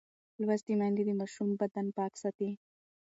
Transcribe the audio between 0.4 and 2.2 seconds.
لوستې میندې د ماشوم بدن پاک